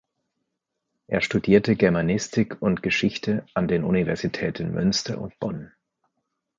Er 1.05 1.21
studierte 1.21 1.75
Germanistik 1.75 2.59
und 2.59 2.81
Geschichte 2.81 3.45
an 3.53 3.67
den 3.67 3.83
Universitäten 3.83 4.73
Münster 4.73 5.21
und 5.21 5.37
Bonn. 5.39 5.73